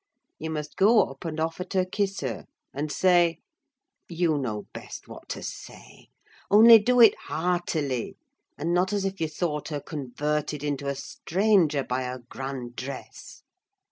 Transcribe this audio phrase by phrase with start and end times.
[0.39, 5.43] You must go up and offer to kiss her, and say—you know best what to
[5.43, 6.07] say;
[6.49, 8.17] only do it heartily,
[8.57, 13.43] and not as if you thought her converted into a stranger by her grand dress.